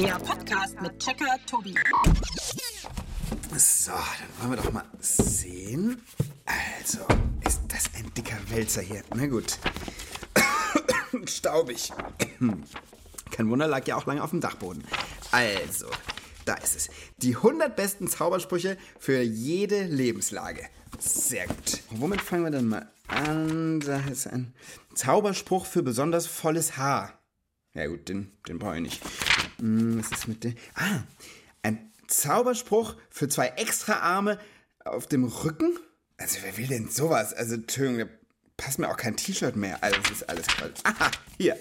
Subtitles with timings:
[0.00, 1.74] Der Podcast mit Checker Tobi.
[3.54, 4.00] So, dann
[4.38, 6.00] wollen wir doch mal sehen.
[6.46, 7.00] Also,
[7.46, 9.02] ist das ein dicker Wälzer hier?
[9.14, 9.58] Na gut.
[11.26, 11.92] Staubig.
[13.30, 14.84] Kein Wunder, lag ja auch lange auf dem Dachboden.
[15.32, 15.88] Also,
[16.46, 16.88] da ist es.
[17.18, 20.66] Die 100 besten Zaubersprüche für jede Lebenslage.
[20.98, 21.82] Sehr gut.
[21.90, 23.80] Womit fangen wir denn mal an?
[23.80, 24.54] Da ist ein
[24.94, 27.19] Zauberspruch für besonders volles Haar.
[27.74, 29.02] Ja gut, den, den brauche ich nicht.
[29.58, 30.54] Hm, was ist mit dem?
[30.74, 31.02] Ah,
[31.62, 34.38] ein Zauberspruch für zwei extra Arme
[34.84, 35.78] auf dem Rücken?
[36.18, 37.32] Also wer will denn sowas?
[37.32, 38.12] Also Entschuldigung, da
[38.56, 39.82] passt mir auch kein T-Shirt mehr.
[39.82, 40.80] Also das ist alles Quatsch.
[40.84, 41.56] Aha, hier.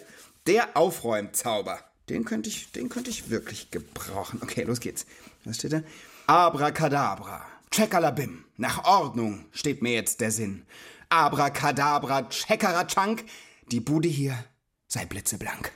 [0.47, 1.79] Der Aufräumzauber.
[2.09, 4.39] Den könnte ich, den könnte ich wirklich gebrauchen.
[4.41, 5.05] Okay, los geht's.
[5.45, 5.83] Was steht da?
[6.25, 7.45] Abracadabra.
[7.69, 8.45] Checkalabim.
[8.57, 10.65] Nach Ordnung steht mir jetzt der Sinn.
[11.09, 13.23] Abracadabra, Checkerachank.
[13.71, 14.43] Die Bude hier
[14.87, 15.71] sei blitzeblank.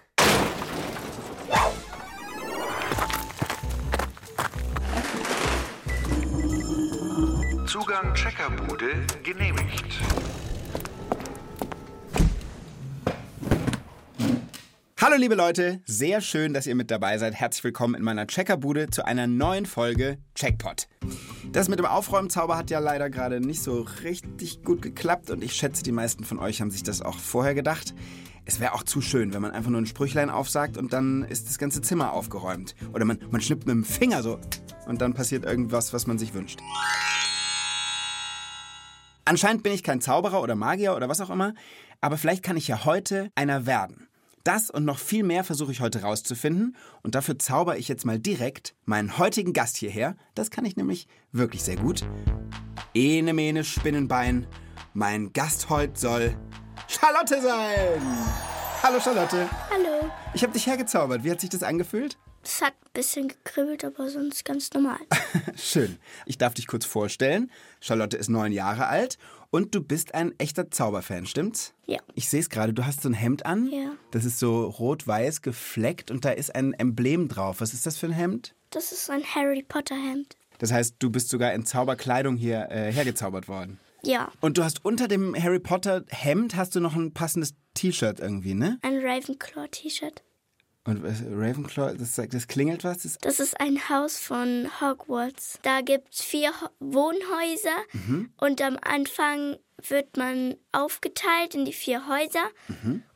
[7.74, 9.96] Zugang Checkerbude genehmigt.
[15.02, 17.34] Hallo liebe Leute, sehr schön, dass ihr mit dabei seid.
[17.34, 20.88] Herzlich willkommen in meiner Checkerbude zu einer neuen Folge Checkpot.
[21.52, 25.54] Das mit dem Aufräumzauber hat ja leider gerade nicht so richtig gut geklappt und ich
[25.54, 27.96] schätze, die meisten von euch haben sich das auch vorher gedacht.
[28.46, 31.50] Es wäre auch zu schön, wenn man einfach nur ein Sprüchlein aufsagt und dann ist
[31.50, 32.76] das ganze Zimmer aufgeräumt.
[32.94, 34.40] Oder man, man schnippt mit dem Finger so
[34.86, 36.60] und dann passiert irgendwas, was man sich wünscht.
[39.26, 41.54] Anscheinend bin ich kein Zauberer oder Magier oder was auch immer,
[42.02, 44.10] aber vielleicht kann ich ja heute einer werden.
[44.44, 48.20] Das und noch viel mehr versuche ich heute rauszufinden und dafür zauber ich jetzt mal
[48.20, 50.18] direkt meinen heutigen Gast hierher.
[50.36, 52.06] Das kann ich nämlich wirklich sehr gut.
[52.94, 54.46] Ene mene Spinnenbein,
[54.94, 56.36] mein Gast heute soll
[56.90, 58.02] Charlotte sein.
[58.84, 59.50] Hallo Charlotte.
[59.70, 60.12] Hallo.
[60.34, 61.24] Ich habe dich hergezaubert.
[61.24, 62.18] Wie hat sich das angefühlt?
[62.44, 65.00] Es hat ein bisschen gekribbelt, aber sonst ganz normal.
[65.56, 65.98] Schön.
[66.26, 67.50] Ich darf dich kurz vorstellen.
[67.80, 69.18] Charlotte ist neun Jahre alt
[69.50, 71.74] und du bist ein echter Zauberfan, stimmt's?
[71.86, 72.00] Ja.
[72.16, 73.70] Ich sehe es gerade, du hast so ein Hemd an.
[73.72, 73.94] Ja.
[74.12, 77.62] Das ist so rot-weiß gefleckt und da ist ein Emblem drauf.
[77.62, 78.56] Was ist das für ein Hemd?
[78.72, 80.36] Das ist ein Harry Potter Hemd.
[80.58, 83.80] Das heißt, du bist sogar in Zauberkleidung hier äh, hergezaubert worden.
[84.04, 84.32] Ja.
[84.42, 88.54] Und du hast unter dem Harry Potter Hemd hast du noch ein passendes T-Shirt irgendwie,
[88.54, 88.80] ne?
[88.82, 90.24] Ein Ravenclaw T-Shirt.
[90.86, 93.04] Und Ravenclaw, das, das klingelt was?
[93.04, 95.60] Das, Das ist ein Haus von Hogwarts.
[95.62, 97.78] Da gibt es vier Wohnhäuser
[98.38, 99.58] und am Anfang
[99.88, 102.50] wird man aufgeteilt in die vier Häuser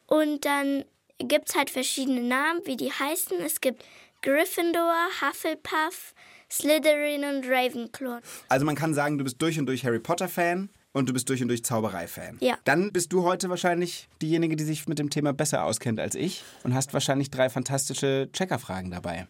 [0.06, 0.86] und dann
[1.18, 3.38] gibt es halt verschiedene Namen, wie die heißen.
[3.42, 3.84] Es gibt
[4.22, 6.14] Gryffindor, Hufflepuff,
[6.50, 8.22] Slytherin und Ravenclaw.
[8.48, 11.30] also man kann sagen, du bist durch und durch Harry Potter Fan und du bist
[11.30, 12.38] durch und durch Zauberei-Fan.
[12.40, 12.58] Ja.
[12.66, 16.44] Dann bist du heute wahrscheinlich diejenige, die sich mit dem Thema besser auskennt als ich
[16.64, 19.28] und hast wahrscheinlich drei fantastische Checkerfragen dabei.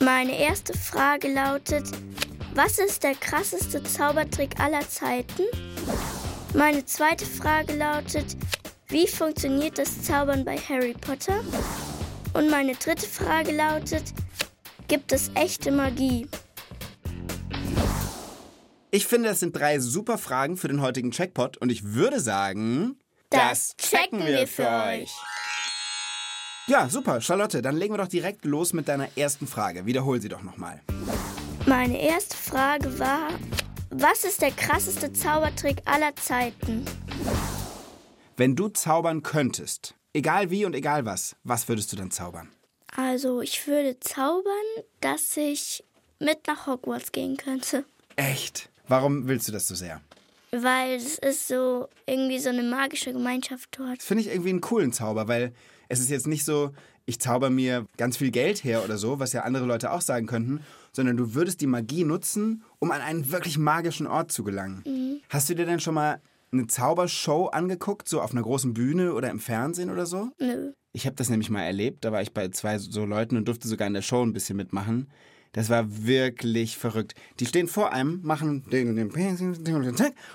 [0.00, 1.84] Meine erste Frage lautet,
[2.54, 5.42] was ist der krasseste Zaubertrick aller Zeiten?
[6.54, 8.36] Meine zweite Frage lautet,
[8.88, 11.40] wie funktioniert das Zaubern bei Harry Potter?
[12.34, 14.12] Und meine dritte Frage lautet,
[14.88, 16.26] gibt es echte Magie?
[18.94, 22.98] Ich finde, das sind drei super Fragen für den heutigen Checkpot und ich würde sagen,
[23.30, 25.10] Das checken wir für euch.
[26.66, 27.22] Ja, super.
[27.22, 29.86] Charlotte, dann legen wir doch direkt los mit deiner ersten Frage.
[29.86, 30.82] Wiederhol sie doch nochmal.
[31.64, 33.30] Meine erste Frage war,
[33.88, 36.84] was ist der krasseste Zaubertrick aller Zeiten?
[38.36, 42.50] Wenn du zaubern könntest, egal wie und egal was, was würdest du dann zaubern?
[42.94, 44.52] Also ich würde zaubern,
[45.00, 45.82] dass ich
[46.18, 47.86] mit nach Hogwarts gehen könnte.
[48.16, 48.68] Echt?
[48.92, 50.02] Warum willst du das so sehr?
[50.50, 53.96] Weil es ist so irgendwie so eine magische Gemeinschaft dort.
[53.96, 55.54] Das finde ich irgendwie einen coolen Zauber, weil
[55.88, 56.72] es ist jetzt nicht so,
[57.06, 60.26] ich zauber mir ganz viel Geld her oder so, was ja andere Leute auch sagen
[60.26, 60.60] könnten,
[60.92, 65.22] sondern du würdest die Magie nutzen, um an einen wirklich magischen Ort zu gelangen.
[65.30, 66.20] Hast du dir denn schon mal
[66.52, 70.32] eine Zaubershow angeguckt, so auf einer großen Bühne oder im Fernsehen oder so?
[70.38, 70.72] Nö.
[70.92, 73.68] Ich habe das nämlich mal erlebt, da war ich bei zwei so Leuten und durfte
[73.68, 75.08] sogar in der Show ein bisschen mitmachen.
[75.52, 77.14] Das war wirklich verrückt.
[77.38, 79.10] Die stehen vor einem, machen den und den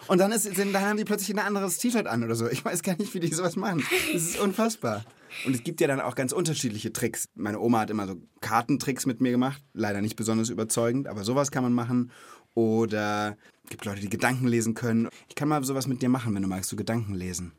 [0.07, 2.47] und dann, ist, dann haben die plötzlich ein anderes T-Shirt an oder so.
[2.47, 3.83] Ich weiß gar nicht, wie die sowas machen.
[4.13, 5.03] Das ist unfassbar.
[5.45, 7.29] Und es gibt ja dann auch ganz unterschiedliche Tricks.
[7.35, 9.61] Meine Oma hat immer so Kartentricks mit mir gemacht.
[9.73, 12.11] Leider nicht besonders überzeugend, aber sowas kann man machen.
[12.53, 15.09] Oder es gibt Leute, die Gedanken lesen können.
[15.29, 17.53] Ich kann mal sowas mit dir machen, wenn du magst, so Gedanken lesen.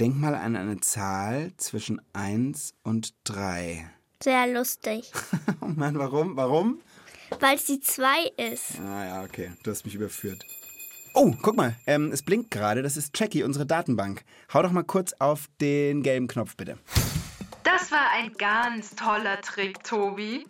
[0.00, 3.90] Denk mal an eine Zahl zwischen 1 und 3.
[4.22, 5.12] Sehr lustig.
[5.60, 6.36] Oh Mann, warum?
[6.36, 6.80] Warum?
[7.40, 8.80] Weil es die 2 ist.
[8.80, 9.52] Ah ja, okay.
[9.62, 10.44] Du hast mich überführt.
[11.14, 11.76] Oh, guck mal.
[11.86, 12.82] Ähm, es blinkt gerade.
[12.82, 14.24] Das ist Jackie, unsere Datenbank.
[14.52, 16.78] Hau doch mal kurz auf den gelben Knopf, bitte.
[17.62, 20.46] Das Das war ein ganz toller Trick, Tobi.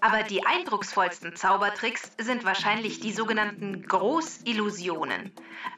[0.00, 5.30] Aber die eindrucksvollsten Zaubertricks sind wahrscheinlich die sogenannten Großillusionen.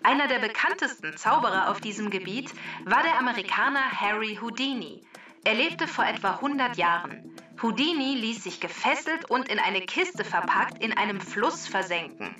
[0.04, 2.52] Einer der bekanntesten Zauberer auf diesem Gebiet
[2.84, 5.04] war der Amerikaner Harry Houdini.
[5.44, 7.31] Er lebte vor etwa 100 Jahren.
[7.62, 12.35] Houdini ließ sich gefesselt und in eine Kiste verpackt in einem Fluss versenken.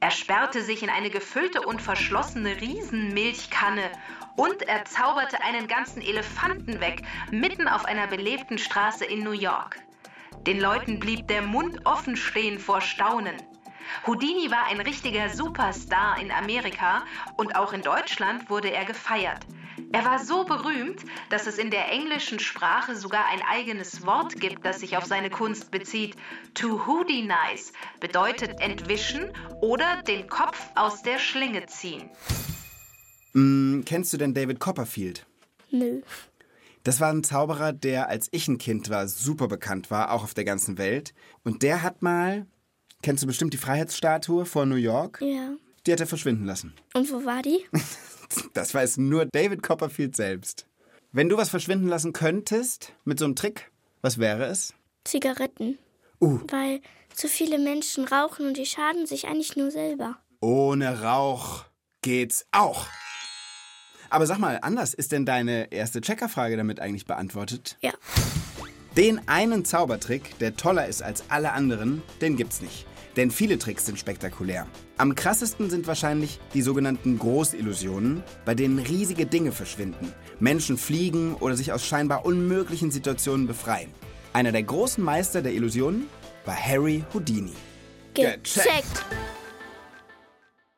[0.00, 3.88] Er sperrte sich in eine gefüllte und verschlossene Riesenmilchkanne
[4.34, 9.78] und er zauberte einen ganzen Elefanten weg, mitten auf einer belebten Straße in New York.
[10.44, 13.36] Den Leuten blieb der Mund offen stehen vor Staunen.
[14.08, 17.04] Houdini war ein richtiger Superstar in Amerika
[17.36, 19.46] und auch in Deutschland wurde er gefeiert.
[19.92, 24.64] Er war so berühmt, dass es in der englischen Sprache sogar ein eigenes Wort gibt,
[24.64, 26.16] das sich auf seine Kunst bezieht.
[26.54, 29.30] To Houdinize bedeutet entwischen
[29.60, 32.10] oder den Kopf aus der Schlinge ziehen.
[33.32, 35.26] Mm, kennst du denn David Copperfield?
[35.70, 36.02] Nö.
[36.84, 40.34] Das war ein Zauberer, der als ich ein Kind war, super bekannt war, auch auf
[40.34, 41.14] der ganzen Welt.
[41.42, 42.46] Und der hat mal,
[43.02, 45.20] kennst du bestimmt die Freiheitsstatue vor New York?
[45.22, 45.54] Ja.
[45.86, 46.74] Die hat er verschwinden lassen.
[46.94, 47.64] Und wo war die?
[48.52, 50.66] Das weiß nur David Copperfield selbst.
[51.12, 53.70] Wenn du was verschwinden lassen könntest mit so einem Trick,
[54.02, 54.74] was wäre es?
[55.04, 55.78] Zigaretten.
[56.20, 56.40] Uh.
[56.48, 56.80] Weil
[57.14, 60.18] zu viele Menschen rauchen und die schaden sich eigentlich nur selber.
[60.40, 61.64] Ohne Rauch
[62.02, 62.86] geht's auch.
[64.10, 67.76] Aber sag mal, anders, ist denn deine erste Checkerfrage damit eigentlich beantwortet?
[67.80, 67.92] Ja.
[68.96, 72.86] Den einen Zaubertrick, der toller ist als alle anderen, den gibt's nicht.
[73.16, 74.66] Denn viele Tricks sind spektakulär.
[74.96, 81.56] Am krassesten sind wahrscheinlich die sogenannten Großillusionen, bei denen riesige Dinge verschwinden, Menschen fliegen oder
[81.56, 83.90] sich aus scheinbar unmöglichen Situationen befreien.
[84.32, 86.08] Einer der großen Meister der Illusionen
[86.44, 87.52] war Harry Houdini.
[88.14, 89.04] Gecheckt.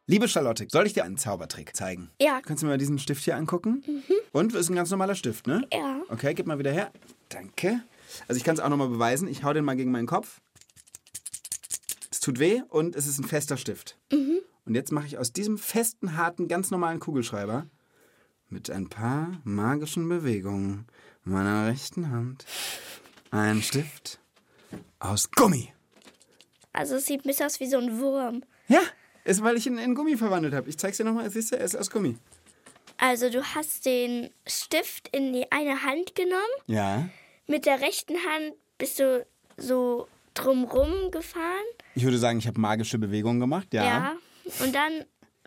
[0.08, 2.10] Liebe Charlotte, soll ich dir einen Zaubertrick zeigen?
[2.20, 2.40] Ja.
[2.40, 3.82] Kannst du mir mal diesen Stift hier angucken?
[4.30, 4.54] Und?
[4.54, 5.66] Ist ein ganz normaler Stift, ne?
[5.72, 6.00] Ja.
[6.10, 6.92] Okay, gib mal wieder her.
[7.28, 7.80] Danke.
[8.28, 9.26] Also ich kann es auch nochmal beweisen.
[9.26, 10.40] Ich hau den mal gegen meinen Kopf.
[12.26, 13.96] Es tut weh und es ist ein fester Stift.
[14.10, 17.68] Und jetzt mache ich aus diesem festen, harten, ganz normalen Kugelschreiber
[18.48, 20.88] mit ein paar magischen Bewegungen
[21.22, 22.44] meiner rechten Hand
[23.30, 24.18] einen Stift
[24.98, 25.72] aus Gummi.
[26.72, 28.42] Also es sieht ein bisschen aus wie so ein Wurm.
[28.66, 28.80] Ja,
[29.22, 30.68] ist, weil ich ihn in Gummi verwandelt habe.
[30.68, 31.30] Ich zeig's dir nochmal.
[31.30, 32.16] Siehst du, er ist aus Gummi.
[32.98, 36.42] Also du hast den Stift in die eine Hand genommen.
[36.66, 37.08] Ja.
[37.46, 39.24] Mit der rechten Hand bist du
[39.56, 41.64] so drumrum gefahren.
[41.94, 43.72] Ich würde sagen, ich habe magische Bewegungen gemacht.
[43.72, 43.84] Ja.
[43.84, 44.16] Ja.
[44.64, 45.04] Und dann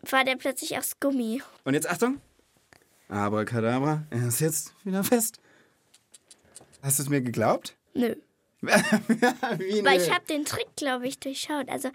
[0.09, 1.41] war der plötzlich aus Gummi.
[1.63, 2.19] Und jetzt Achtung.
[3.07, 5.39] Abracadabra, er ist jetzt wieder fest.
[6.81, 7.75] Hast du es mir geglaubt?
[7.93, 8.15] Nö.
[8.61, 11.69] Wie Weil ich habe den Trick, glaube ich, durchschaut.
[11.69, 11.89] Also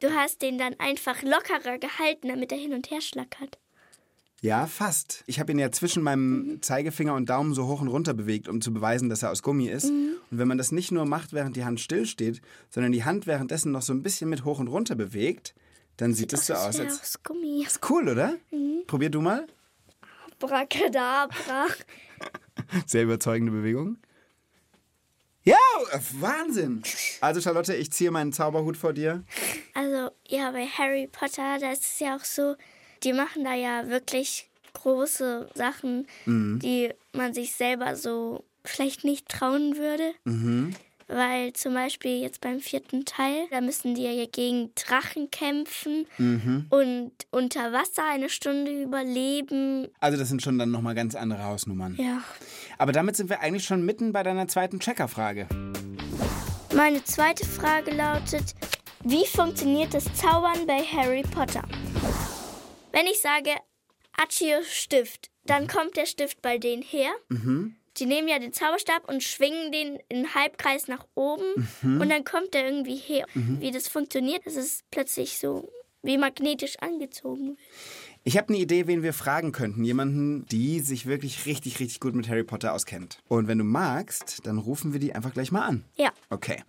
[0.00, 3.58] du hast den dann einfach lockerer gehalten, damit er hin und her schlackert.
[4.42, 5.24] Ja, fast.
[5.26, 8.60] Ich habe ihn ja zwischen meinem Zeigefinger und Daumen so hoch und runter bewegt, um
[8.60, 9.86] zu beweisen, dass er aus Gummi ist.
[9.86, 13.72] Und wenn man das nicht nur macht, während die Hand stillsteht, sondern die Hand währenddessen
[13.72, 15.54] noch so ein bisschen mit hoch und runter bewegt,
[15.96, 17.00] dann sieht es so aus, als...
[17.00, 17.64] aus Gummi.
[17.64, 18.36] Ist cool, oder?
[18.86, 19.46] Probier du mal.
[20.38, 21.66] Bracadabra.
[22.86, 23.96] Sehr überzeugende Bewegung.
[25.44, 25.56] Ja,
[26.18, 26.82] Wahnsinn.
[27.20, 29.22] Also Charlotte, ich ziehe meinen Zauberhut vor dir.
[29.74, 32.56] Also, ja, bei Harry Potter, da ist es ja auch so,
[33.02, 39.76] die machen da ja wirklich große Sachen, die man sich selber so vielleicht nicht trauen
[39.76, 40.12] würde.
[41.08, 46.06] Weil zum Beispiel jetzt beim vierten Teil, da müssen die ja gegen Drachen kämpfen
[46.68, 49.86] und unter Wasser eine Stunde überleben.
[50.00, 51.94] Also das sind schon dann nochmal ganz andere Hausnummern.
[51.96, 52.22] Ja.
[52.76, 55.46] Aber damit sind wir eigentlich schon mitten bei deiner zweiten Checkerfrage.
[56.74, 58.56] Meine zweite Frage lautet,
[59.04, 61.62] wie funktioniert das Zaubern bei Harry Potter?
[62.96, 63.50] Wenn ich sage,
[64.16, 67.10] Accio Stift, dann kommt der Stift bei denen her.
[67.98, 71.44] Die nehmen ja den Zauberstab und schwingen den in Halbkreis nach oben
[71.82, 73.26] und dann kommt der irgendwie her.
[73.34, 75.70] Wie das funktioniert, das ist plötzlich so
[76.02, 77.58] wie magnetisch angezogen.
[78.24, 79.84] Ich habe eine Idee, wen wir fragen könnten.
[79.84, 83.18] Jemanden, die sich wirklich richtig, richtig gut mit Harry Potter auskennt.
[83.28, 85.84] Und wenn du magst, dann rufen wir die einfach gleich mal an.
[85.96, 86.62] Ja, Okay.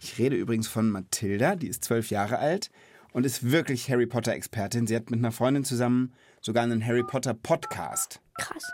[0.00, 2.70] Ich rede übrigens von Mathilda, die ist zwölf Jahre alt
[3.14, 4.86] und ist wirklich Harry Potter-Expertin.
[4.86, 8.20] Sie hat mit einer Freundin zusammen sogar einen Harry Potter-Podcast.
[8.36, 8.64] krass.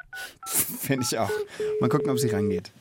[0.80, 1.30] Finde ich auch.
[1.80, 2.72] Mal gucken, ob sie rangeht.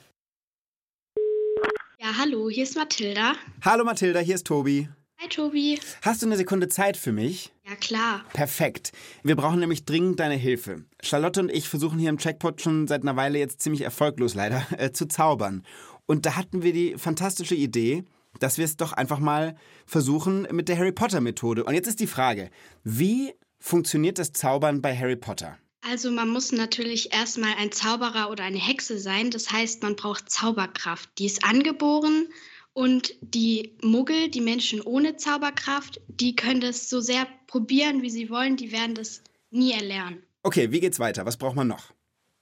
[2.00, 3.34] Ja, hallo, hier ist Mathilda.
[3.63, 4.88] Hallo Mathilda, hier ist Tobi.
[5.22, 5.78] Hi, Tobi.
[6.01, 7.51] Hast du eine Sekunde Zeit für mich?
[7.68, 8.24] Ja, klar.
[8.32, 8.94] Perfekt.
[9.22, 10.86] Wir brauchen nämlich dringend deine Hilfe.
[11.04, 14.66] Charlotte und ich versuchen hier im Checkpot schon seit einer Weile jetzt ziemlich erfolglos leider
[14.78, 15.66] äh, zu zaubern.
[16.06, 18.06] Und da hatten wir die fantastische Idee,
[18.39, 19.55] dass wir es doch einfach mal
[19.86, 21.63] versuchen mit der Harry Potter Methode.
[21.63, 22.50] Und jetzt ist die Frage,
[22.83, 25.57] wie funktioniert das Zaubern bei Harry Potter?
[25.81, 29.31] Also man muss natürlich erstmal ein Zauberer oder eine Hexe sein.
[29.31, 31.09] Das heißt, man braucht Zauberkraft.
[31.17, 32.27] Die ist angeboren
[32.74, 38.29] und die Muggel, die Menschen ohne Zauberkraft, die können das so sehr probieren, wie sie
[38.29, 38.57] wollen.
[38.57, 40.24] Die werden das nie erlernen.
[40.43, 41.25] Okay, wie geht's weiter?
[41.25, 41.93] Was braucht man noch?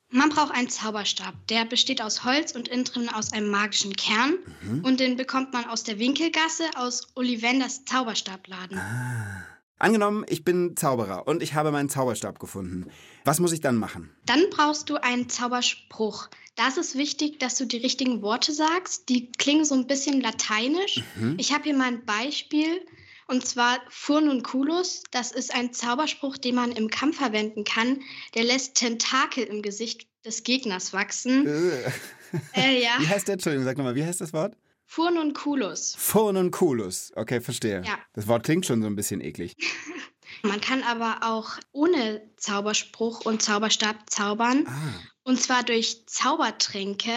[0.09, 1.33] Man braucht einen Zauberstab.
[1.49, 4.35] Der besteht aus Holz und innen drin aus einem magischen Kern.
[4.83, 8.79] Und den bekommt man aus der Winkelgasse aus Ollivanders Zauberstabladen.
[9.79, 12.89] Angenommen, ich bin Zauberer und ich habe meinen Zauberstab gefunden.
[13.25, 14.09] Was muss ich dann machen?
[14.25, 16.29] Dann brauchst du einen Zauberspruch.
[16.55, 19.09] Da ist es wichtig, dass du die richtigen Worte sagst.
[19.09, 21.03] Die klingen so ein bisschen lateinisch.
[21.37, 22.81] Ich habe hier mal ein Beispiel.
[23.27, 25.03] Und zwar Furnunculus.
[25.11, 28.01] Das ist ein Zauberspruch, den man im Kampf verwenden kann.
[28.35, 31.47] Der lässt Tentakel im Gesicht des Gegners wachsen.
[32.53, 32.97] Äh, ja.
[32.99, 33.33] Wie heißt der?
[33.33, 34.57] Entschuldigung, sag nochmal, wie heißt das Wort?
[34.85, 35.95] Furnunculus.
[35.97, 37.11] Furnunculus.
[37.15, 37.83] Okay, verstehe.
[37.85, 37.97] Ja.
[38.13, 39.55] Das Wort klingt schon so ein bisschen eklig.
[40.43, 44.67] Man kann aber auch ohne Zauberspruch und Zauberstab zaubern.
[45.23, 47.11] Und zwar durch Zaubertränke.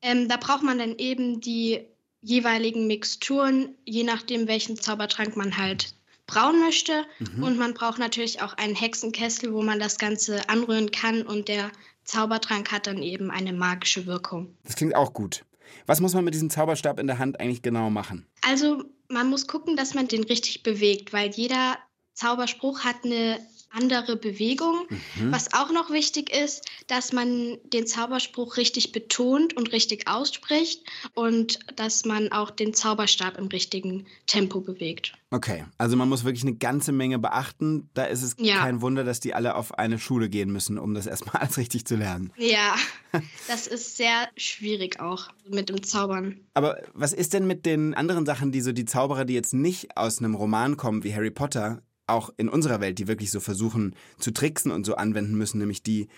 [0.00, 1.86] Ähm, da braucht man dann eben die
[2.22, 5.94] jeweiligen Mixturen, je nachdem, welchen Zaubertrank man halt
[6.26, 7.04] brauen möchte.
[7.40, 11.22] Und man braucht natürlich auch einen Hexenkessel, wo man das Ganze anrühren kann.
[11.22, 11.72] Und der
[12.04, 14.56] Zaubertrank hat dann eben eine magische Wirkung.
[14.64, 15.44] Das klingt auch gut.
[15.86, 18.26] Was muss man mit diesem Zauberstab in der Hand eigentlich genau machen?
[18.42, 21.78] Also man muss gucken, dass man den richtig bewegt, weil jeder
[22.14, 23.38] Zauberspruch hat eine
[23.72, 24.86] andere Bewegung.
[25.30, 30.82] Was auch noch wichtig ist, dass man den Zauberspruch richtig betont und richtig ausspricht
[31.14, 35.12] und dass man auch den Zauberstab im richtigen Tempo bewegt.
[35.32, 37.88] Okay, also man muss wirklich eine ganze Menge beachten.
[37.94, 38.56] Da ist es Ja.
[38.58, 41.84] kein Wunder, dass die alle auf eine Schule gehen müssen, um das erstmal alles richtig
[41.86, 42.32] zu lernen.
[42.36, 42.74] Ja,
[43.46, 46.40] das ist sehr schwierig auch mit dem Zaubern.
[46.54, 49.96] Aber was ist denn mit den anderen Sachen, die so die Zauberer, die jetzt nicht
[49.96, 53.94] aus einem Roman kommen wie Harry Potter, auch in unserer Welt, die wirklich so versuchen
[54.18, 56.08] zu tricksen und so anwenden müssen, nämlich die,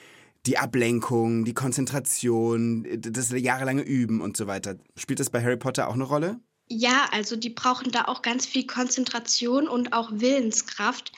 [0.47, 4.77] die Ablenkung, die Konzentration, das jahrelange Üben und so weiter.
[4.97, 6.41] Spielt das bei Harry Potter auch eine Rolle?
[6.69, 11.13] Ja, also die brauchen da auch ganz viel Konzentration und auch Willenskraft.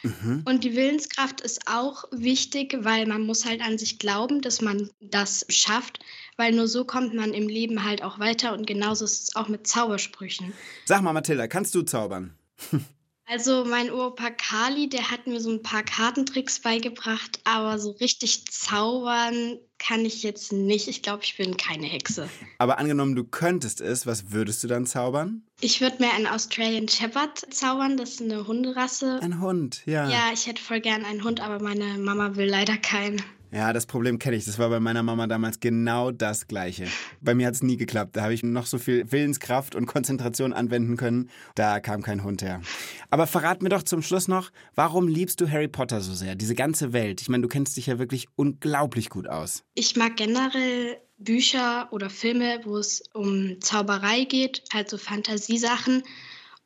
[0.44, 4.90] Und die Willenskraft ist auch wichtig, weil man muss halt an sich glauben, dass man
[5.00, 6.00] das schafft,
[6.36, 9.48] weil nur so kommt man im Leben halt auch weiter und genauso ist es auch
[9.48, 10.52] mit Zaubersprüchen.
[10.86, 12.34] Sag mal, Mathilda, kannst du zaubern?
[13.26, 18.44] Also mein Opa Kali, der hat mir so ein paar Kartentricks beigebracht, aber so richtig
[18.50, 20.88] zaubern kann ich jetzt nicht.
[20.88, 22.28] Ich glaube, ich bin keine Hexe.
[22.58, 25.42] Aber angenommen, du könntest es, was würdest du dann zaubern?
[25.60, 29.20] Ich würde mir einen Australian Shepherd zaubern, das ist eine Hunderasse.
[29.22, 30.08] Ein Hund, ja.
[30.08, 33.22] Ja, ich hätte voll gern einen Hund, aber meine Mama will leider keinen.
[33.54, 34.46] Ja, das Problem kenne ich.
[34.46, 36.88] Das war bei meiner Mama damals genau das Gleiche.
[37.20, 38.16] Bei mir hat es nie geklappt.
[38.16, 41.30] Da habe ich noch so viel Willenskraft und Konzentration anwenden können.
[41.54, 42.60] Da kam kein Hund her.
[43.10, 46.34] Aber verrat mir doch zum Schluss noch, warum liebst du Harry Potter so sehr?
[46.34, 47.20] Diese ganze Welt.
[47.20, 49.62] Ich meine, du kennst dich ja wirklich unglaublich gut aus.
[49.74, 56.02] Ich mag generell Bücher oder Filme, wo es um Zauberei geht, also Fantasiesachen.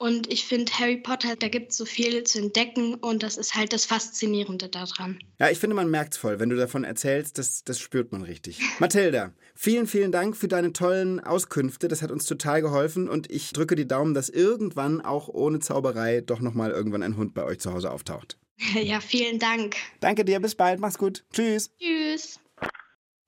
[0.00, 3.56] Und ich finde, Harry Potter, da gibt es so viel zu entdecken und das ist
[3.56, 5.18] halt das Faszinierende daran.
[5.40, 6.38] Ja, ich finde, man merkt's voll.
[6.38, 8.60] Wenn du davon erzählst, das, das spürt man richtig.
[8.78, 11.88] Mathilda, vielen, vielen Dank für deine tollen Auskünfte.
[11.88, 16.20] Das hat uns total geholfen und ich drücke die Daumen, dass irgendwann auch ohne Zauberei
[16.20, 18.38] doch nochmal irgendwann ein Hund bei euch zu Hause auftaucht.
[18.74, 19.76] Ja, vielen Dank.
[20.00, 21.24] Danke dir, bis bald, mach's gut.
[21.32, 21.70] Tschüss.
[21.78, 22.40] Tschüss.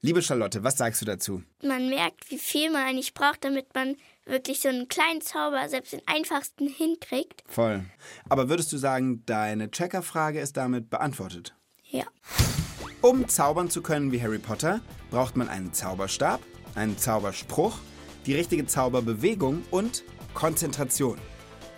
[0.02, 1.42] Liebe Charlotte, was sagst du dazu?
[1.62, 3.96] Man merkt, wie viel man eigentlich braucht, damit man
[4.30, 7.42] wirklich so einen kleinen Zauber, selbst den einfachsten, hinkriegt.
[7.46, 7.84] Voll.
[8.28, 11.54] Aber würdest du sagen, deine Checkerfrage ist damit beantwortet?
[11.84, 12.04] Ja.
[13.02, 16.40] Um zaubern zu können wie Harry Potter, braucht man einen Zauberstab,
[16.74, 17.78] einen Zauberspruch,
[18.26, 21.18] die richtige Zauberbewegung und Konzentration.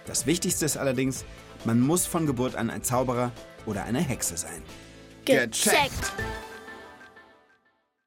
[0.07, 1.25] Das Wichtigste ist allerdings,
[1.65, 3.31] man muss von Geburt an ein Zauberer
[3.67, 4.63] oder eine Hexe sein.
[5.25, 6.13] Gecheckt.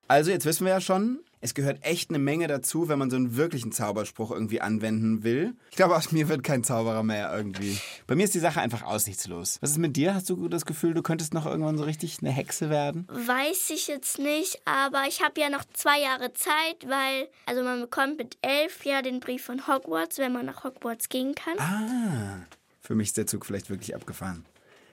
[0.07, 3.15] Also jetzt wissen wir ja schon, es gehört echt eine Menge dazu, wenn man so
[3.15, 5.55] einen wirklichen Zauberspruch irgendwie anwenden will.
[5.69, 7.79] Ich glaube, aus mir wird kein Zauberer mehr irgendwie.
[8.07, 9.59] Bei mir ist die Sache einfach aussichtslos.
[9.61, 10.15] Was ist mit dir?
[10.15, 13.07] Hast du das Gefühl, du könntest noch irgendwann so richtig eine Hexe werden?
[13.09, 17.81] Weiß ich jetzt nicht, aber ich habe ja noch zwei Jahre Zeit, weil, also man
[17.81, 21.59] bekommt mit elf ja den Brief von Hogwarts, wenn man nach Hogwarts gehen kann.
[21.59, 22.43] Ah,
[22.81, 24.45] für mich ist der Zug vielleicht wirklich abgefahren.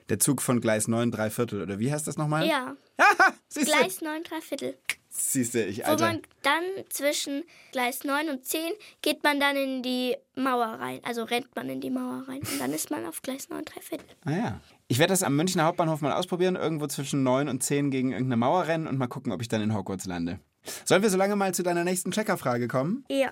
[0.09, 2.45] Der Zug von Gleis 9, drei Viertel, oder wie heißt das nochmal?
[2.45, 2.75] Ja,
[3.55, 4.77] Gleis 9, drei Viertel.
[5.15, 6.07] Siehste, ich, Wo Alter.
[6.07, 8.59] man dann zwischen Gleis 9 und 10
[9.03, 11.01] geht man dann in die Mauer rein.
[11.03, 12.39] Also rennt man in die Mauer rein.
[12.39, 14.07] Und dann ist man auf Gleis 9, drei Viertel.
[14.25, 14.59] Ah ja.
[14.87, 18.37] Ich werde das am Münchner Hauptbahnhof mal ausprobieren, irgendwo zwischen 9 und 10 gegen irgendeine
[18.37, 20.39] Mauer rennen und mal gucken, ob ich dann in Hogwarts lande.
[20.83, 23.05] Sollen wir so lange mal zu deiner nächsten Checkerfrage kommen?
[23.07, 23.31] Ja.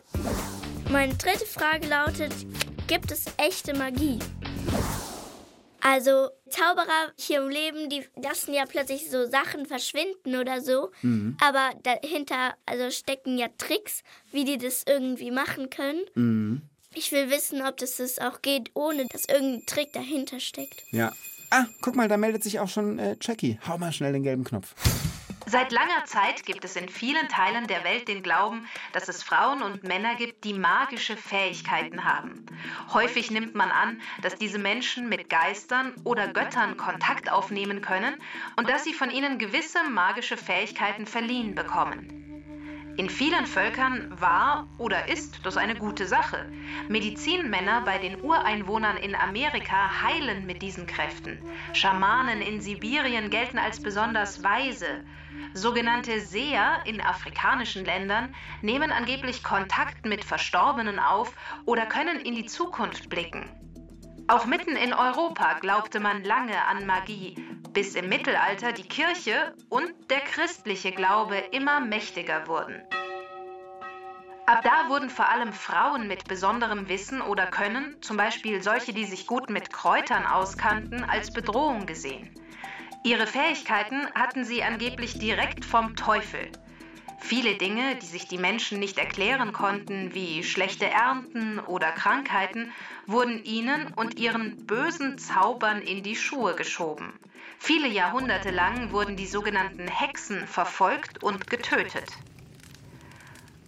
[0.91, 2.33] Meine dritte Frage lautet,
[2.85, 4.19] gibt es echte Magie?
[5.81, 10.91] Also Zauberer hier im Leben, die lassen ja plötzlich so Sachen verschwinden oder so.
[11.41, 16.61] Aber dahinter also stecken ja Tricks, wie die das irgendwie machen können.
[16.93, 20.83] Ich will wissen, ob das, das auch geht, ohne dass irgendein Trick dahinter steckt.
[20.91, 21.13] Ja.
[21.49, 23.59] Ah, guck mal, da meldet sich auch schon äh, Jackie.
[23.67, 24.73] Hau mal schnell den gelben Knopf.
[25.51, 29.61] Seit langer Zeit gibt es in vielen Teilen der Welt den Glauben, dass es Frauen
[29.61, 32.45] und Männer gibt, die magische Fähigkeiten haben.
[32.93, 38.15] Häufig nimmt man an, dass diese Menschen mit Geistern oder Göttern Kontakt aufnehmen können
[38.55, 42.20] und dass sie von ihnen gewisse magische Fähigkeiten verliehen bekommen.
[43.01, 46.45] In vielen Völkern war oder ist das eine gute Sache.
[46.87, 51.39] Medizinmänner bei den Ureinwohnern in Amerika heilen mit diesen Kräften.
[51.73, 55.03] Schamanen in Sibirien gelten als besonders weise.
[55.55, 61.33] Sogenannte Seher in afrikanischen Ländern nehmen angeblich Kontakt mit Verstorbenen auf
[61.65, 63.49] oder können in die Zukunft blicken.
[64.27, 67.35] Auch mitten in Europa glaubte man lange an Magie,
[67.73, 72.81] bis im Mittelalter die Kirche und der christliche Glaube immer mächtiger wurden.
[74.45, 79.05] Ab da wurden vor allem Frauen mit besonderem Wissen oder Können, zum Beispiel solche, die
[79.05, 82.29] sich gut mit Kräutern auskannten, als Bedrohung gesehen.
[83.03, 86.51] Ihre Fähigkeiten hatten sie angeblich direkt vom Teufel.
[87.19, 92.73] Viele Dinge, die sich die Menschen nicht erklären konnten, wie schlechte Ernten oder Krankheiten,
[93.05, 97.13] wurden ihnen und ihren bösen Zaubern in die Schuhe geschoben.
[97.63, 102.11] Viele Jahrhunderte lang wurden die sogenannten Hexen verfolgt und getötet.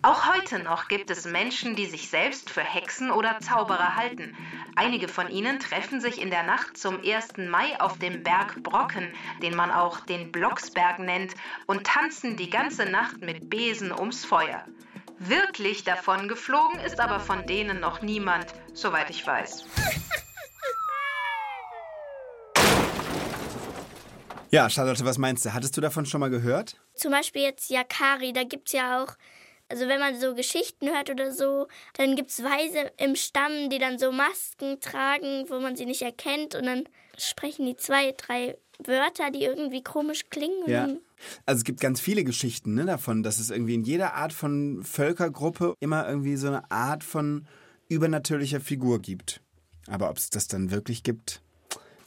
[0.02, 4.36] Auch heute noch gibt es Menschen, die sich selbst für Hexen oder Zauberer halten.
[4.76, 7.38] Einige von ihnen treffen sich in der Nacht zum 1.
[7.38, 11.36] Mai auf dem Berg Brocken, den man auch den Blocksberg nennt,
[11.68, 14.66] und tanzen die ganze Nacht mit Besen ums Feuer.
[15.20, 19.68] Wirklich davon geflogen ist aber von denen noch niemand, soweit ich weiß.
[24.54, 25.54] Ja, Charlotte, was meinst du?
[25.56, 26.80] Hattest du davon schon mal gehört?
[26.94, 29.16] Zum Beispiel jetzt Yakari, da gibt es ja auch,
[29.68, 33.80] also wenn man so Geschichten hört oder so, dann gibt es Weise im Stamm, die
[33.80, 36.84] dann so Masken tragen, wo man sie nicht erkennt und dann
[37.18, 40.70] sprechen die zwei, drei Wörter, die irgendwie komisch klingen.
[40.70, 40.88] Ja.
[41.48, 44.84] Also es gibt ganz viele Geschichten ne, davon, dass es irgendwie in jeder Art von
[44.84, 47.48] Völkergruppe immer irgendwie so eine Art von
[47.90, 49.42] übernatürlicher Figur gibt.
[49.88, 51.43] Aber ob es das dann wirklich gibt?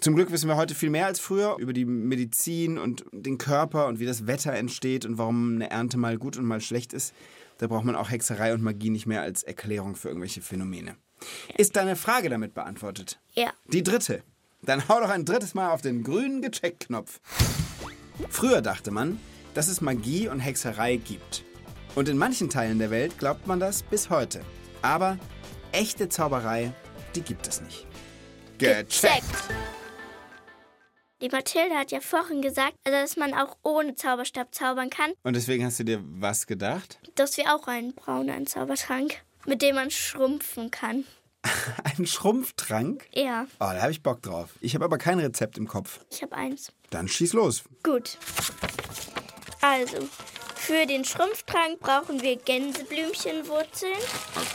[0.06, 3.88] Zum Glück wissen wir heute viel mehr als früher über die Medizin und den Körper
[3.88, 7.12] und wie das Wetter entsteht und warum eine Ernte mal gut und mal schlecht ist.
[7.58, 10.94] Da braucht man auch Hexerei und Magie nicht mehr als Erklärung für irgendwelche Phänomene.
[11.58, 13.18] Ist deine Frage damit beantwortet?
[13.32, 13.50] Ja.
[13.66, 14.22] Die dritte.
[14.62, 17.18] Dann hau doch ein drittes Mal auf den grünen Gecheckt-Knopf.
[18.28, 19.18] Früher dachte man,
[19.54, 21.42] dass es Magie und Hexerei gibt.
[21.96, 24.42] Und in manchen Teilen der Welt glaubt man das bis heute.
[24.82, 25.18] Aber
[25.72, 26.72] echte Zauberei,
[27.16, 27.88] die gibt es nicht.
[28.58, 29.24] Gecheckt!
[31.22, 35.34] Die Mathilde hat ja vorhin gesagt, also dass man auch ohne Zauberstab zaubern kann, Und
[35.34, 36.98] deswegen hast du dir was gedacht?
[37.14, 41.04] dass wir auch einen brauchen, einen Zaubertrank, mit dem man schrumpfen kann.
[41.84, 43.06] Ein Schrumpftrank?
[43.14, 44.50] Ja, Oh, da habe ich Bock drauf.
[44.60, 46.00] Ich habe aber kein Rezept im Kopf.
[46.10, 46.72] ich habe eins.
[46.90, 47.62] Dann schieß los.
[47.84, 48.18] Gut.
[49.62, 50.08] Also,
[50.56, 53.92] für den Schrumpftrank brauchen wir Gänseblümchenwurzeln.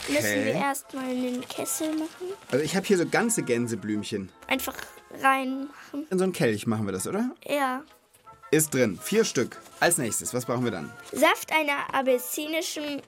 [0.08, 2.28] Müssen wir erstmal in den Kessel machen.
[2.50, 4.30] Also ich habe hier so ganze Gänseblümchen.
[4.46, 4.76] Einfach
[5.20, 6.06] reinmachen.
[6.10, 7.30] In so einen Kelch machen wir das, oder?
[7.46, 7.82] Ja.
[8.50, 8.98] Ist drin.
[9.02, 9.58] Vier Stück.
[9.80, 10.92] Als nächstes, was brauchen wir dann?
[11.12, 13.02] Saft einer abessinischen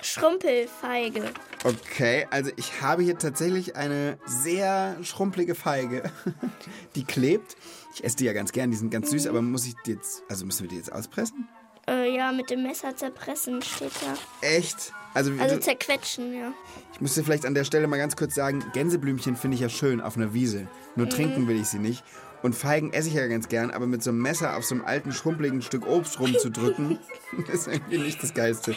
[0.00, 1.32] Schrumpelfeige.
[1.64, 6.02] Okay, also ich habe hier tatsächlich eine sehr schrumpelige Feige.
[6.94, 7.56] Die klebt.
[7.94, 10.22] Ich esse die ja ganz gern, die sind ganz süß, aber muss ich die jetzt,
[10.28, 11.46] also müssen wir die jetzt auspressen?
[11.86, 14.46] Äh, ja, mit dem Messer zerpressen steht da.
[14.46, 14.94] Echt?
[15.14, 16.52] Also, Also zerquetschen, ja.
[16.94, 19.68] ich muss dir vielleicht an der Stelle mal ganz kurz sagen, Gänseblümchen finde ich ja
[19.68, 20.66] schön auf einer Wiese.
[20.96, 22.02] Nur trinken will ich sie nicht.
[22.42, 24.84] Und Feigen esse ich ja ganz gern, aber mit so einem Messer auf so einem
[24.84, 26.98] alten, schrumpeligen Stück Obst rumzudrücken,
[27.52, 28.74] ist irgendwie nicht das Geilste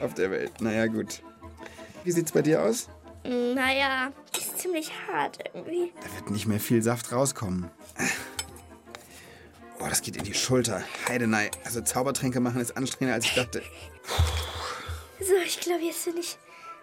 [0.00, 0.60] auf der Welt.
[0.60, 1.22] Naja, gut.
[2.04, 2.88] Wie sieht's bei dir aus?
[3.24, 5.92] Naja, ist ziemlich hart irgendwie.
[6.00, 7.70] Da wird nicht mehr viel Saft rauskommen.
[9.78, 10.82] Boah, das geht in die Schulter.
[11.08, 11.50] Heidenei.
[11.64, 13.62] Also Zaubertränke machen ist anstrengender, als ich dachte.
[15.30, 16.36] So, ich glaube, jetzt bin ich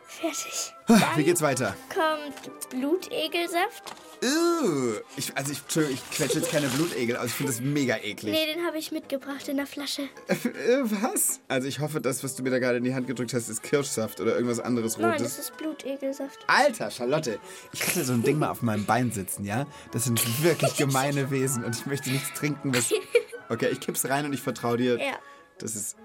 [0.08, 0.74] fertig.
[1.18, 1.76] Wie geht's weiter?
[1.94, 3.94] Kommt Blutegelsaft.
[4.24, 7.26] Uh, ich, also ich, Entschuldigung, ich quetsche jetzt keine Blutegel aus.
[7.26, 8.34] Ich finde das mega eklig.
[8.34, 10.04] Nee, den habe ich mitgebracht in der Flasche.
[10.30, 11.42] Äh, was?
[11.50, 13.64] Also ich hoffe, das, was du mir da gerade in die Hand gedrückt hast, ist
[13.64, 15.40] Kirschsaft oder irgendwas anderes Nein, das Rotes.
[15.40, 16.40] ist Blutegelsaft.
[16.48, 17.40] Alter, Charlotte,
[17.74, 19.66] ich hatte so ein Ding mal auf meinem Bein sitzen, ja?
[19.92, 22.94] Das sind wirklich gemeine Wesen und ich möchte nichts trinken, was...
[23.50, 24.98] Okay, ich kipp's rein und ich vertraue dir.
[25.00, 25.18] Ja.
[25.58, 25.96] Das ist...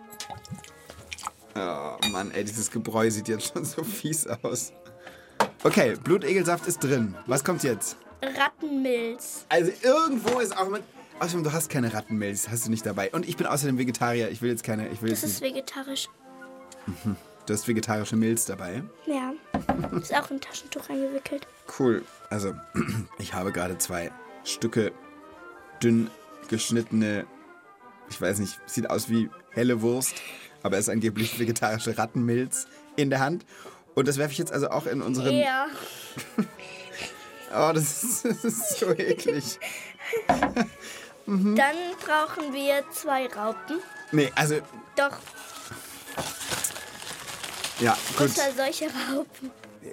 [1.54, 4.72] Oh Mann, ey, dieses Gebräu sieht jetzt schon so fies aus.
[5.64, 7.14] Okay, Blutegelsaft ist drin.
[7.26, 7.96] Was kommt jetzt?
[8.22, 9.46] Rattenmilz.
[9.48, 10.82] Also irgendwo ist auch mit.
[11.20, 13.10] Außerdem, du hast keine Rattenmilz, hast du nicht dabei.
[13.12, 14.30] Und ich bin außerdem Vegetarier.
[14.30, 14.88] Ich will jetzt keine.
[14.88, 16.08] Ich will Das jetzt ist nicht, vegetarisch.
[17.46, 18.82] du hast vegetarische Milz dabei.
[19.06, 19.32] Ja.
[20.00, 21.46] Ist auch in ein Taschentuch eingewickelt.
[21.78, 22.02] Cool.
[22.30, 22.54] Also,
[23.18, 24.10] ich habe gerade zwei
[24.44, 24.92] Stücke
[25.82, 26.10] dünn
[26.48, 27.26] geschnittene.
[28.10, 30.14] Ich weiß nicht, sieht aus wie helle Wurst,
[30.62, 33.44] aber ist angeblich vegetarische Rattenmilz in der Hand.
[33.94, 35.34] Und das werfe ich jetzt also auch in unseren.
[35.34, 35.66] Ja.
[37.54, 39.58] Oh, das ist, das ist so eklig.
[41.26, 43.78] Dann brauchen wir zwei Raupen.
[44.10, 44.56] Nee, also,
[44.96, 45.18] Doch,
[47.80, 48.28] ja, gut.
[48.28, 49.50] unter solche Raupen.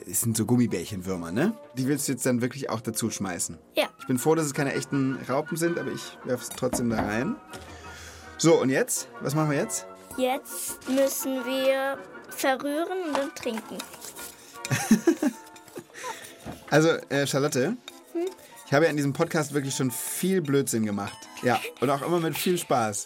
[0.07, 1.53] Es sind so Gummibärchenwürmer, ne?
[1.75, 3.57] Die willst du jetzt dann wirklich auch dazu schmeißen.
[3.75, 3.87] Ja.
[3.99, 7.01] Ich bin froh, dass es keine echten Raupen sind, aber ich werfe es trotzdem da
[7.01, 7.35] rein.
[8.37, 9.07] So, und jetzt?
[9.21, 9.87] Was machen wir jetzt?
[10.19, 11.97] Jetzt müssen wir
[12.29, 13.77] verrühren und dann trinken.
[16.71, 17.75] Also, äh, Charlotte,
[18.67, 21.17] ich habe ja in diesem Podcast wirklich schon viel Blödsinn gemacht.
[21.41, 23.05] Ja, und auch immer mit viel Spaß.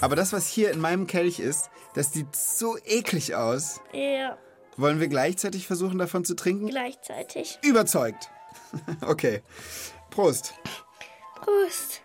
[0.00, 3.80] Aber das, was hier in meinem Kelch ist, das sieht so eklig aus.
[3.92, 4.36] Ja,
[4.76, 6.68] Wollen wir gleichzeitig versuchen, davon zu trinken?
[6.70, 7.58] gleichzeitig.
[7.62, 8.30] Überzeugt.
[9.02, 9.42] Okay.
[10.10, 10.54] Prost.
[11.36, 12.02] Prost.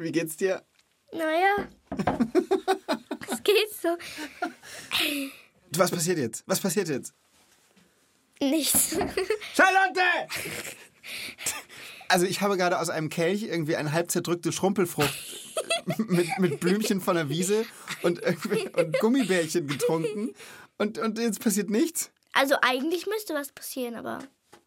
[0.00, 0.62] Wie geht's dir?
[1.12, 1.68] Naja.
[3.30, 3.96] Es geht so.
[5.76, 6.42] Was passiert jetzt?
[6.46, 7.12] Was passiert jetzt?
[8.40, 8.96] Nichts.
[9.54, 10.00] Charlotte!
[12.08, 15.14] Also ich habe gerade aus einem Kelch irgendwie eine halb zerdrückte Schrumpelfrucht
[15.98, 17.66] mit, mit Blümchen von der Wiese
[18.02, 18.20] und,
[18.76, 20.30] und Gummibärchen getrunken.
[20.78, 22.10] Und, und jetzt passiert nichts.
[22.32, 24.20] Also eigentlich müsste was passieren, aber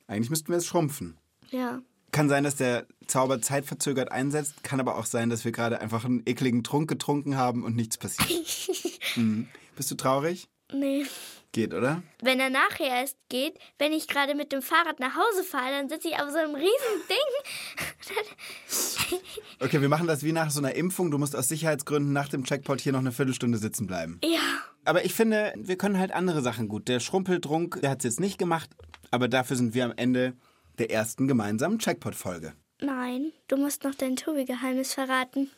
[0.05, 1.17] Eigentlich müssten wir es schrumpfen.
[1.49, 1.81] ja.
[2.13, 4.63] Kann sein, dass der Zauber zeitverzögert einsetzt.
[4.63, 7.97] Kann aber auch sein, dass wir gerade einfach einen ekligen Trunk getrunken haben und nichts
[7.97, 8.29] passiert.
[9.15, 9.47] Mhm.
[9.75, 10.47] Bist du traurig?
[10.71, 11.05] Nee.
[11.51, 12.01] Geht, oder?
[12.23, 15.87] Wenn er nachher erst geht, wenn ich gerade mit dem Fahrrad nach Hause fahre, dann
[15.87, 19.19] sitze ich auf so einem riesen Ding.
[19.59, 21.11] Okay, wir machen das wie nach so einer Impfung.
[21.11, 24.19] Du musst aus Sicherheitsgründen nach dem Checkpoint hier noch eine Viertelstunde sitzen bleiben.
[24.23, 24.39] Ja.
[24.83, 26.87] Aber ich finde, wir können halt andere Sachen gut.
[26.87, 28.71] Der Schrumpeltrunk, der hat es jetzt nicht gemacht,
[29.11, 30.33] aber dafür sind wir am Ende
[30.79, 32.53] der ersten gemeinsamen Checkpot-Folge.
[32.81, 35.49] Nein, du musst noch dein Tobi-Geheimnis verraten.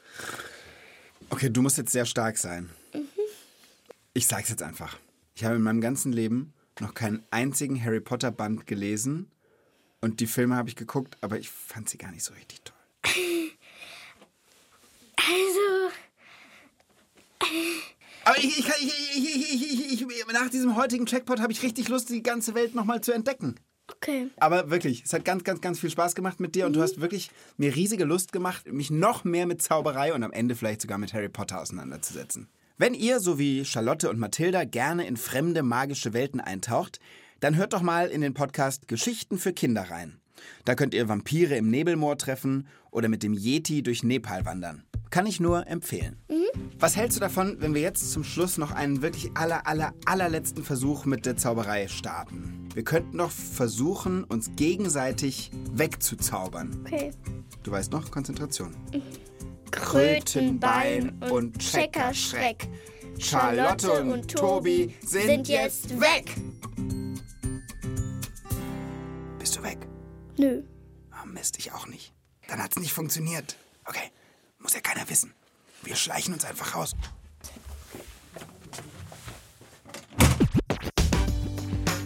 [1.30, 2.69] Okay, du musst jetzt sehr stark sein.
[4.13, 4.97] Ich sag's jetzt einfach.
[5.34, 9.32] Ich habe in meinem ganzen Leben noch keinen einzigen Harry Potter Band gelesen
[10.01, 12.75] und die Filme habe ich geguckt, aber ich fand sie gar nicht so richtig toll.
[15.28, 15.91] Also,
[18.25, 18.71] Aber ich, ich,
[19.15, 23.12] ich, ich, nach diesem heutigen Checkpot habe ich richtig Lust, die ganze Welt nochmal zu
[23.12, 23.56] entdecken.
[23.98, 24.28] Okay.
[24.38, 27.02] Aber wirklich, es hat ganz, ganz, ganz viel Spaß gemacht mit dir und du hast
[27.02, 30.98] wirklich mir riesige Lust gemacht, mich noch mehr mit Zauberei und am Ende vielleicht sogar
[30.98, 32.48] mit Harry Potter auseinanderzusetzen.
[32.78, 37.00] Wenn ihr, so wie Charlotte und Mathilda, gerne in fremde magische Welten eintaucht,
[37.40, 40.20] dann hört doch mal in den Podcast Geschichten für Kinder rein.
[40.65, 44.84] Da könnt ihr Vampire im Nebelmoor treffen oder mit dem Yeti durch Nepal wandern.
[45.10, 46.17] Kann ich nur empfehlen.
[46.80, 50.63] Was hältst du davon, wenn wir jetzt zum Schluss noch einen wirklich aller, aller, allerletzten
[50.63, 52.67] Versuch mit der Zauberei starten?
[52.74, 56.84] Wir könnten doch versuchen, uns gegenseitig wegzuzaubern.
[56.86, 57.12] Okay.
[57.63, 58.76] Du weißt noch, Konzentration.
[59.71, 62.67] Krötenbein und Checkerschreck.
[63.17, 66.36] Charlotte und Tobi sind jetzt weg.
[69.39, 69.78] Bist du weg?
[70.38, 70.63] Nö.
[71.12, 72.13] Ah, Mist, ich auch nicht.
[72.48, 73.56] Dann hat's nicht funktioniert.
[73.86, 74.12] Okay,
[74.60, 75.34] muss ja keiner wissen.
[75.84, 76.95] Wir schleichen uns einfach raus.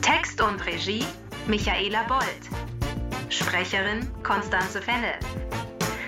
[0.01, 1.05] Text und Regie
[1.47, 2.49] Michaela Bold.
[3.29, 5.13] Sprecherin Konstanze Fennel.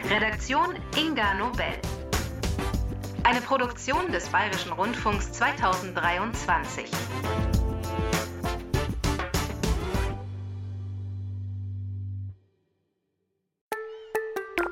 [0.09, 1.73] Redaktion Inga Nobel.
[3.23, 6.89] Eine Produktion des Bayerischen Rundfunks 2023.